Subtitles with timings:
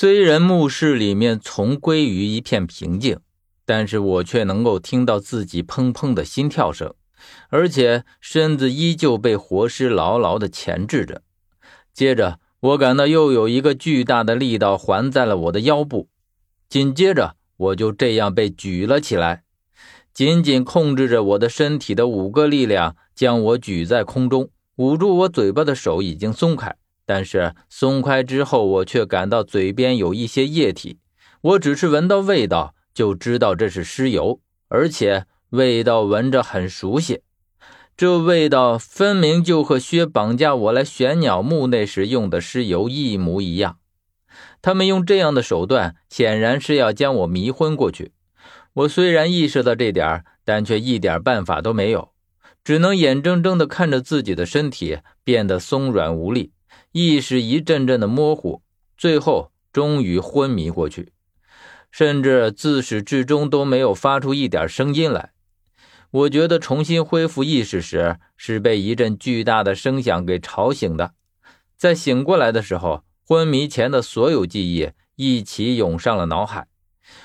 [0.00, 3.18] 虽然墓室里面重归于一片平静，
[3.64, 6.94] 但是我却能够听到自己砰砰的心跳声，
[7.48, 11.22] 而且身子依旧被活尸牢牢的钳制着。
[11.92, 16.08] 接着，我感到又有一个巨大的力道环在了我的腰部，
[16.68, 19.42] 紧接着我就这样被举了起来。
[20.14, 26.76] 紧紧控制着我的身体的五个力量将我举在空中，捂住我嘴巴的手已经松开。
[27.08, 30.98] 但是松开之后，我却感到嘴边有一些液体。
[31.40, 37.22] 我只是闻到味道就知道这是尸油，而且味道闻着很熟悉。
[37.96, 43.78] 这味道分明就和薛绑架我来玄鸟墓那时用的尸油一模一样。
[44.60, 48.12] 他们用这样的手段，显然是要将我迷昏过去。
[48.74, 52.12] 我虽然意识到这点，但却一点办法都没有，
[52.62, 56.52] 只能眼睁睁地看着自己的身体变得松软无力。
[56.98, 58.60] 意识一阵阵的模糊，
[58.96, 61.12] 最后终于昏迷过去，
[61.92, 65.30] 甚至自始至终都没有发出一点声音来。
[66.10, 71.12] 我觉得重新恢复意识时，是被一阵巨大的声响给吵醒的。
[71.76, 76.66] 在醒过来的时候，昏迷前的所有记忆一起涌上了脑海。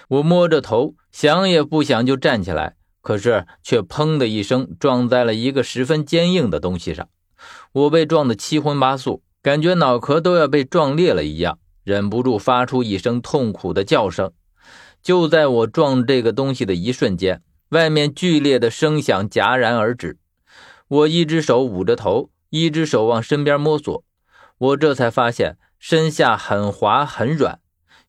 [0.08, 7.09] 我摸着头，想也不想就站起来，可是却砰的一声撞在了一个十分坚硬的东西上，
[7.72, 9.23] 我被撞得七荤八素。
[9.44, 14.31] 感觉脑壳都要被撞裂了一样，忍不住发出一声痛苦的叫声。
[15.02, 20.17] 就在我撞这个东西的一瞬间，外面剧烈的声响戛然而止。
[20.88, 24.05] 我一只手捂着头，一只手往身边摸索，
[24.59, 27.59] 我这才发现身下很滑很软，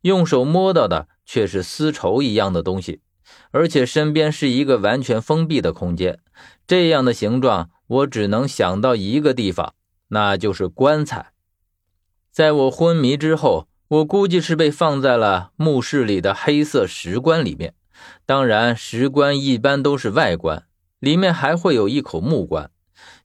[0.02, 3.00] 用手摸到的却是丝绸一样的东西，
[3.50, 6.20] 而且身边是一个完全封闭的空间。
[6.64, 9.74] 这样的形状，我只能想到一个地方。
[10.14, 11.32] 那就是棺材。
[12.30, 17.74] 在我昏迷之后，我估计是被放在了墓室里的黑色石棺里面。
[18.24, 20.66] 当然，石棺一般都是外棺，
[21.00, 22.70] 里面还会有一口木棺，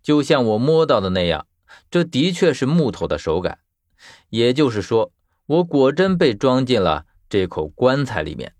[0.02, 1.46] 就像我摸到的那样。
[1.92, 3.60] 这的确是木头的手感，
[4.30, 5.12] 也就是说，
[5.46, 8.56] 我果真被装进了这口棺材里面。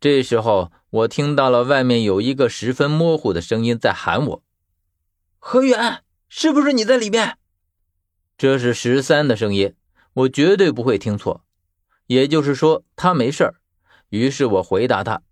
[0.00, 4.42] 这时候，我听到了外面有一个十分模糊的声音在喊我
[5.38, 7.38] ：“何远。”是不是你在里面？
[8.36, 9.74] 这是十三的声音，
[10.12, 11.44] 我绝对不会听错。
[12.06, 13.56] 也就是说，他没事儿。
[14.10, 15.22] 于是我回答他：“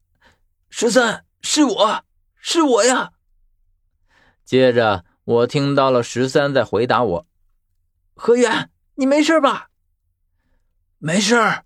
[0.68, 2.04] 十三，是我，
[2.36, 3.12] 是我呀。”
[4.44, 7.26] 接着我听到了十三在回答我
[8.14, 9.68] ：“何源，你没事吧
[10.98, 11.64] ？”“没事儿。”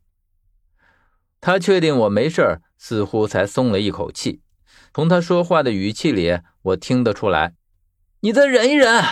[1.41, 4.43] 他确定我没事儿，似乎才松了一口气。
[4.93, 7.55] 从他说话的语气里，我听得出来。
[8.23, 9.03] 你再忍一忍，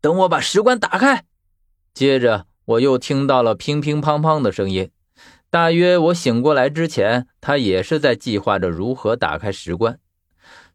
[0.00, 1.24] 等我把石棺打开。
[1.92, 4.90] 接着，我又听到了乒乒乓乓的声音。
[5.50, 10.00] 大约我醒过来之前，他也是在计划着如何打开石棺。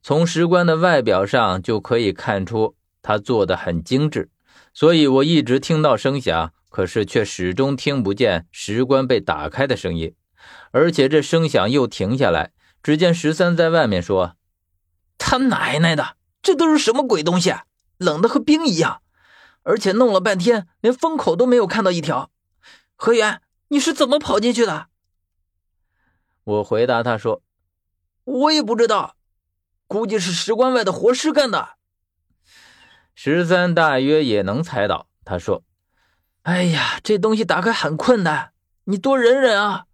[0.04, 4.30] 从石棺的外表上就可以看出，他做的很精致。
[4.72, 10.14] 所以我一直听到声响，可是却始终听不见石棺被打开的声音。
[10.70, 12.52] 而且这声响又停下来，
[12.84, 14.36] 只见十三在外面说
[15.18, 17.52] ：“他奶奶的，这都是什么鬼东西？”
[18.00, 19.04] 冷的和冰一样，
[19.64, 22.32] 而且弄了半天，连风口都没有看到一条。
[22.96, 24.88] 何源，你是怎么跑进去的？
[26.46, 27.44] 我回答他说
[28.24, 29.16] ：“我也不知道，
[29.86, 31.76] 估计是石棺外的活尸干的。”
[33.14, 35.64] 十三大约也能猜到，他说
[36.44, 38.54] ：“哎呀，这东西打开很困难，
[38.86, 39.86] 你多忍忍啊。”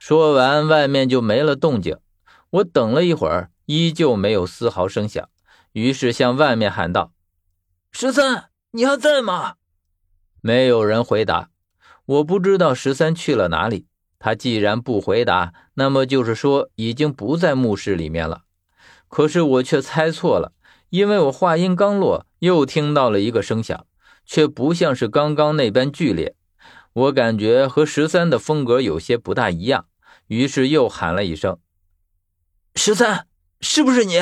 [0.00, 1.98] 说完，外面就没了动静。
[2.50, 5.30] 我等了一会儿，依旧没有丝毫声响。
[5.72, 7.12] 于是向外面喊道
[7.92, 9.56] ：“十三，你还在吗？”
[10.40, 11.50] 没有人回答。
[12.04, 13.86] 我不知道十三去了哪里。
[14.18, 18.42] 他既然不回答，那么就是说已经不在墓室里面了。
[19.08, 20.52] 可是我却猜错了，
[20.90, 23.86] 因为我话音刚落，又听到了一个声响，
[24.24, 26.34] 却不像是刚刚那般剧烈。
[26.92, 29.86] 我感觉和十三的风格有些不大一样，
[30.26, 31.58] 于是又喊了一声
[32.76, 33.26] ：“十三，
[33.60, 34.20] 是不是你？”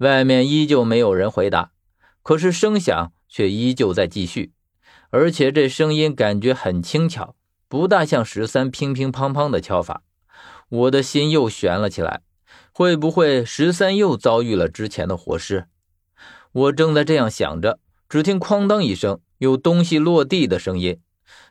[0.00, 1.72] 外面依旧没有人回答，
[2.22, 4.54] 可是声响却依旧在继续，
[5.10, 7.36] 而且这声音感觉很轻巧，
[7.68, 10.02] 不大像十三乒乒乓乓的敲法。
[10.70, 12.22] 我的心又悬了起来，
[12.72, 15.66] 会不会十三又遭遇了之前的活尸？
[16.52, 20.98] 我正在这样想着，只听哐当一声，有东西落地的声音。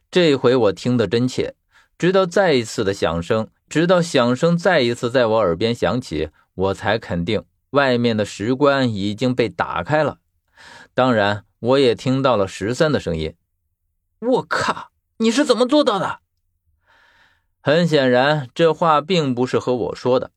[0.10, 1.54] 这回我听得真切，
[2.00, 7.44] 直到再一次的响声，直到响声再一次在我耳边响起，我才肯定。
[7.72, 10.20] 外面的石棺已经被打开了，
[10.94, 13.36] 当然，我也听到了十三的声音。
[14.20, 16.20] 我靠，你是怎么做到的？
[17.62, 20.32] 很显然，这话并不是和我说的，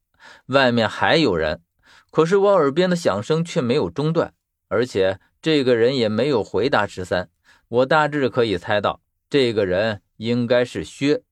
[0.46, 1.62] 外面还有人。
[2.10, 4.34] 可是我耳边的响声却没有中断，
[4.68, 7.30] 而且这个人也没有回答十三。
[7.68, 9.00] 我大致可以猜到，
[9.30, 11.22] 这个人应该是薛。